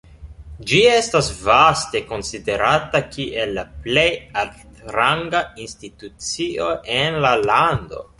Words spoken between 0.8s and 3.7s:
estas vaste konsiderata kiel la